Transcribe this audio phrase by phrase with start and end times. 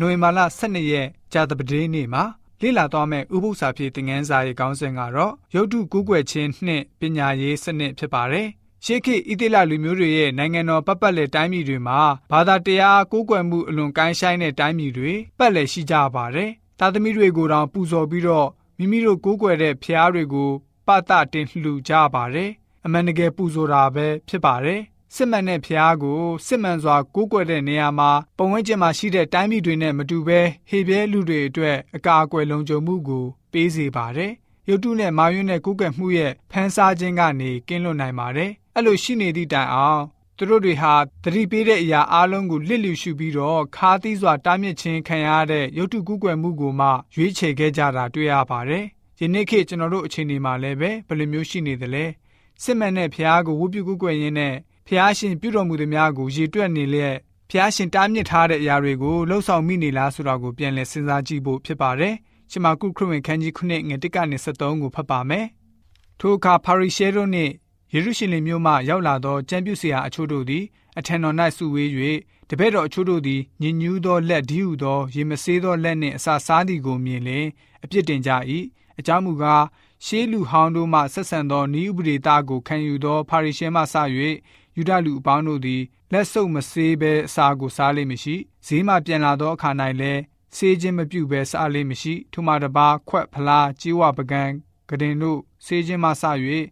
[0.00, 2.24] နိုဝင်ဘာလ12ရက်ကြာသပတေးနေ့မှာ
[2.60, 8.48] လေ့လာသွားမယ့်ဥပုသ္စာဖြစ်သင်ခန်းစာရဲ့ခေါင်းစဉ်ကတော့ရုပ်တုကူးကွယ်ခြင်းနှင့်ပညာရေးစနစ်ဖြစ်ပါတယ်။
[8.84, 12.00] ရှေးခေတ်ဣသေလလူမျိုးတွေရဲ့နိုင်ငံတော်ပတ်ပတ်လည်တိုင်းပြည်တွေမှာ
[12.32, 16.50] ဘာသာတရားကိုးကွယ်မှုအလွန်ကိုင်းဆိုင်တဲ့တိုင်းပြည်တွေပတ်လည်ရှိကြပါတယ်။
[16.80, 20.50] သာသမီတွေကိုယ်တောင်ပူဇော်ပြီးတော့မိမိတို့ကိုးကွယ်တဲ့ဖျားတွေကို
[20.86, 22.50] ပတတင်လှူကြပါတယ်။
[22.84, 24.80] အမှန်တကယ်ပူဇော်တာပဲဖြစ်ပါတယ်။
[25.14, 34.32] စစ်မှန်တဲ့ဖျားကိုစစ်မှန်စွာကိုးကွယ်တဲ့နေရာမှာပုံဝန်းကျင်မှာရှိတဲ့တိုင်းပြည်တွေနဲ့မတူဘဲဟေပြဲလူတွေအတွက်အကာအကွယ်လုံခြုံမှုကိုပေးစေပါတယ်။
[34.68, 40.02] ရုပ်တုနဲ့မာယွန်းနဲ့ကိုးကွယ်မှုရဲ့ဖန်ဆားခြင်းကနေကင်းလွတ်နိုင်ပါတယ်။အဲ့လိုရှိနေသည့်တိုင်အောင်
[40.36, 48.84] သူတို့တွေဟာတတိပေးတဲ့အရာအလုံးကိုလစ်လျူရှုပြီးတော့ခါးသီးစွာတားမြစ်ခြင်းခံရတဲ့ရုပ်တုကူးကွယ်မှုကိုမှရွေးချယ်ခဲ့ကြတာတွေ့ရပါတယ်။
[49.20, 52.04] ယနေ့ခေတ်ကျွန်တော်တို့အချိန်ဒီမှာလည်းပဲဘယ်လိုမျိုးရှိနေသလဲ။
[52.62, 54.54] စစ်မှန်တဲ့ဖျားကိုဝုပြုကူးကွယ်ရင်းနဲ့
[54.88, 57.16] ဖျားရှင်ပြုတော်မူသည်များကိုရည်တွက်နေလျက်
[57.50, 62.14] ဖျားရှင်တားမြစ်ထားတဲ့အရာတွေကိုလှုပ်ဆောင်မိနေလားဆိုတာကိုပြန်လည်စဉ်းစားကြည့်ဖို့ဖြစ်ပါတယ်။
[62.50, 65.46] ရှမာကုခရစ်ဝင်ခန်းကြီး9ငွေ1ကနေ73ကိုဖတ်ပါမယ်။
[66.20, 67.52] ထိုအခါပါရီရှဲတို့နှင့်
[67.94, 70.64] ယေရုရှလင်မြို့မှရောက်လာသောကျမ်းပြုဆရာအချို့တို့သည်
[70.98, 71.90] အထံတော်၌စုဝေး၍
[72.48, 77.46] တပည့်တော်အချို့တို့သည်ညဉ့်ညူးသောလက်ဒီဟုသောရေမဆေးသောလက်နှင့်အစာစားသည်ကိုမြင်လျင်
[77.84, 78.30] အပြစ်တင်ကြ၏
[78.98, 79.64] အကြောင်းမူကား
[80.04, 83.94] ရှေးလူဟောင်းတို့မှဆက်ဆံသောဤဥပဒေသားကိုခံယူသောပါရီရှဲမှစ၍
[84.76, 85.82] ယူဒလူအပေါင်းတို့သည်
[86.12, 90.20] လက်ဆုပ်မဆေးဘဲအစာကိုစားလိမ့်မရှိဈေးမှပြန်လာသောအခါ၌လည်း
[90.56, 94.44] ဆေးခြင်းမပြုဘဲစားလိမ့်မရှိထိုမှတပါခွက်ဖလားကြေးဝပကံ
[94.90, 96.24] ကတင်တို့ဆေးခြင်းမှစ၍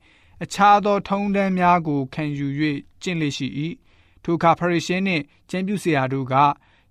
[0.42, 2.46] အခြားသောထုံးတမ်းများကိုခံယူ၍
[3.02, 3.48] ကျင့်လေရှိ၏
[4.24, 6.34] ထိုအခါဖရိရှင်းနှင့်ကျမ်းပြုဆရာတို့က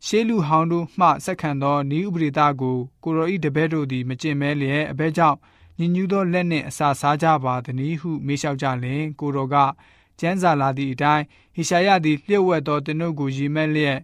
[0.06, 5.38] ရှေးလူဟောင်းတို့မှဆက်ခံသောဤဥပဒေသားကိုကိုရောဤတပည့်တို့သည်မကျင့်မဲလျက်အဘဲကြောင့်
[5.78, 9.56] ညဉ့်ညူးသောလက်နှင့်အစာစားကြပါသည်ဟုမေးလျှောက်ကြလျင်ကိုရောက
[10.20, 11.24] ကျမ်းစာလာသည့်အတိုင်း
[11.56, 14.00] ဟေရှာယသည်လျှို့ဝှက်သောသင်တို့ကိုရည်မဲ့လျက်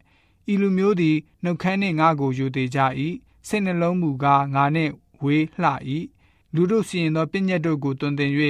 [0.51, 2.79] ဤလူမျိုးသည်နှုတ်ခမ်းနှင့်ငါကိုယူသေးကြ၏
[3.47, 4.91] စိတ်နှလုံးမူကားငါနှင့်
[5.23, 5.71] ဝေးလှ၏
[6.55, 8.31] လူတို့စီရင်သောပညတ်တို့ကိုတွင်တင်၍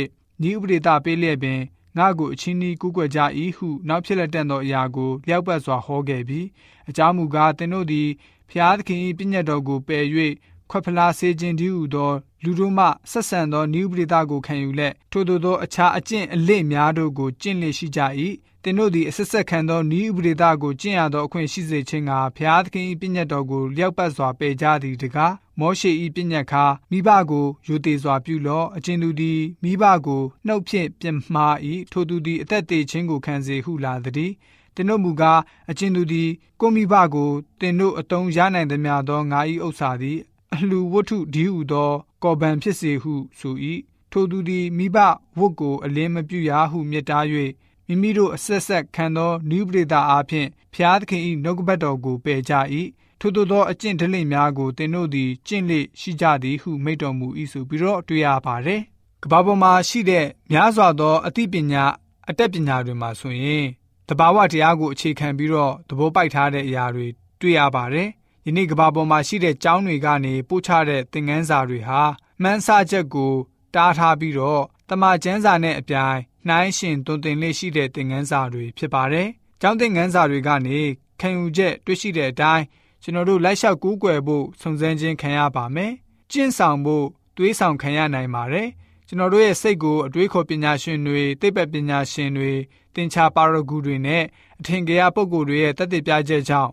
[0.50, 1.59] ဤဥပဒေတာပေးလျက်ပင်
[1.97, 3.20] ငါကိုအချင်းဤကူးကွယ်ကြ၏
[3.58, 6.47] ဟုနောက်ဖြစ်လက်တန်သောအရာကိုလျောက်ပတ်စွာဟောခဲ့ပြီး
[6.90, 8.09] အကြောင်းမူကားသင်တို့သည်
[8.50, 10.06] ဖျားသခင်၏ပညတ်တော်ကိုပယ်၍
[10.69, 12.12] ခွက်ဖလားစေခြင်းတည်းဟူသော
[12.44, 18.02] လူတို့မှဆက်ဆံသောနိဥပဒေသကိုခံယူလက်ထို့သောသောအခြားအကျင့်အလေ့များတို့ကိုကျင့်လေရှိကြ၏
[18.63, 31.56] သင်တို့သည်အဆက်ဆက်ခံသောနိဥပဒေသကိုကျင့်ရသောအခွင့်ရှိစေခြင်းကဘုရားသခင်၏ပြည့်ညတ်တော်ကိုလျောက်ပတ်စွာပယ်ကြသည်တကားမောရှေ၏ပြည့်ညတ်ခါမိဘကိုယူသေးစွာပြုလော့အကျဉ်သူသည်မိဘကိုနှုတ်ဖြင့်ပြမှား၏
[31.91, 34.31] ထိုသူသည်အသက်သေးခြင်းကိုခံစေဟုလာသည်
[34.75, 35.40] တင်တို့မူကား
[35.72, 36.29] အကျဉ်သူသည်
[36.62, 37.29] ကိုမိဘကို
[37.59, 40.19] တင်တို့အတုံးရနိုင်သည်များသောငါ၏ဥစ္စာသည်
[40.54, 41.92] အလှဝတ္ထုဒီဟုသော
[42.24, 43.56] ကော်ဘန်ဖြစ်စေဟုဆို၏
[44.12, 44.98] ထိုသူသည်မိဘ
[45.40, 47.26] ဝတ်ကို အလင်းမပြုရဟုမြတ်တား၍
[47.88, 52.54] မိမိတို့အဆက်ဆက်ခံသောနုပရိသအားဖြင့်ဖျားသခင်၏နှုတ်ကပတ်တော်ကိုပယ်ကြ၏
[53.20, 58.82] ထို့သောအကျင့်ဒလိများကိုသင်တို့သည်ကျင့်လေရှိကြသည်ဟုမိန့်တော်မူ၏ဆိုပြီးတော့တွေ့ရပါတယ်။
[59.24, 61.84] ကဘာပေါ်မှာရှိတဲ့များစွာသောအသိပညာ
[62.30, 63.66] အတတ်ပညာတွေမှာဆိုရင်
[64.08, 67.08] တဘာဝတရားကိုအခြေခံပြီးတော့သဘောပိုက်ထားတဲ့အရာတွေ
[67.42, 68.09] တွေ့ရပါတယ်။
[68.46, 72.02] ယနေ့ကဘာပေါ်မှာရှိတဲ့ကျောင်းတွေကနေပို့ချတဲ့သင်ခန်းစာတွေဟာ
[72.42, 73.34] မှန်းဆချက်ကို
[73.76, 79.28] တားထားပြီးတော့တမန်ကျမ်းစာနဲ့အပြိုင်နှိုင်းရှင်တွင်တင်လေးရှိတဲ့သင်ခန်းစာတွေဖြစ်ပါတယ်။
[79.62, 80.80] ကျောင်းသင်ခန်းစာတွေကနေ
[81.20, 82.64] ခံယူချက်တွေ့ရှိတဲ့အတိုင်း
[83.04, 85.92] ကျွန်တော်တို့လိုက်လျှောက်ကူးကွယ်ဖို့စုံစမ်းခြင်းခံရပါမယ်။
[86.32, 87.06] ကျင့်ဆောင်ဖို့
[87.38, 88.68] တွေးဆောင်ခံရနိုင်ပါတယ်။
[89.08, 92.52] ကျွန်တော်တို့ရဲ့စိတ်ကိုအတွေးခေါ်ပညာရှင်တွေသိပ္ပံပညာရှင်တွေ
[92.96, 94.24] သင်္ချာပါရဂူတွေနဲ့
[94.60, 96.72] အထင်ကရပုဂ္ဂိုလ်တွေရဲ့တသက်ပြချက်ကြောင့်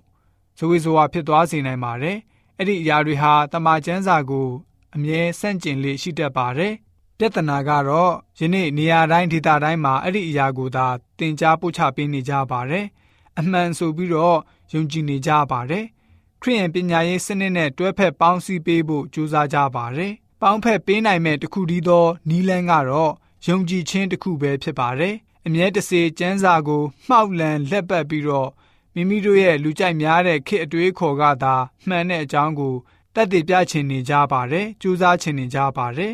[0.59, 2.19] ဇဝေဇဝါဖြစ်သွားစေနိုင်ပါတယ်။
[2.59, 4.49] အဲ့ဒီအရာတွေဟာတမန်ကျမ်းစာကို
[4.95, 6.75] အမြဲဆန့်ကျင်လေရှိတတ်ပါတယ်။
[7.19, 10.87] ပြဿနာကတော့ယနေ့နေရာတိုင်းဒေသတိုင်းမှာအဲ့ဒီအရာကိုသာ
[11.19, 12.87] သင်ကြားပို့ချပေးနေကြပါတယ်။
[13.39, 14.39] အမှန်ဆိုပြီးတော့
[14.73, 15.85] ယုံကြည်နေကြပါတယ်။
[16.43, 20.13] ခရိယန်ပညာရေးစနစ်နဲ့တွဲဖက်ပေါင်းစည်းပေးဖို့ကြိုးစားကြပါတယ်။
[20.43, 23.13] ပေါင်းဖက်ပေးနိုင်မဲ့တခုတည်းသောနီးလန်းကတော့
[23.49, 25.15] ယုံကြည်ခြင်းတစ်ခုပဲဖြစ်ပါတယ်။
[25.47, 28.51] အမြဲတစေကျမ်းစာကိုမှောက်လန်လက်ပတ်ပြီးတော့
[28.99, 31.55] မိမိတို့ရဲ့လူကြိုက်များတဲ့ခေတ်အတွေးခေါ်ကသာ
[31.89, 32.75] မှန်တဲ့အကြောင်းကို
[33.15, 36.13] တက်တည်ပြချင်နေကြပါတယ်ကြိုးစားချင်နေကြပါတယ်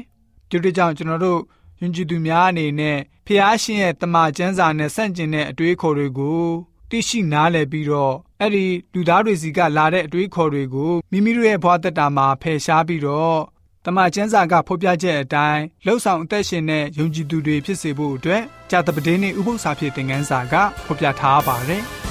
[0.50, 1.40] ဒီလိုကြောင့်ကျွန်တော်တို့
[1.80, 6.42] ယဉ်ကျေးသူများအနေနဲ့ဖះရှင်ရဲ့တမန်ကျမ်းစာနဲ့ဆန့်ကျင်တဲ့အတွေးခေါ်တွေကို
[6.90, 13.40] သိရှိနားလည်ပြီးတော့အဲ့ဒီလူသားတွေစီကလာတဲ့အတွေးခေါ်တွေကိုမိမိတို့ရဲ့ဘဝတက်တာမှာဖယ်ရှားပြီးတော့
[13.84, 21.84] တမန်ကျမ်းစာကဖော်ပြချက်အတိုင်းလှုပ်ဆောင်အသက်ရှင်တဲ့ယုံကြည်သူတွေဖြစ်စေဖို့အတွက်ကြာတပဒင်းနဲ့ဥပုသ္စာဖြစ်တဲ့ငန်းစာကဖော်ပြထားပါတယ်။